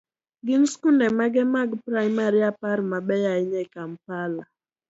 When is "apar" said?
2.51-2.77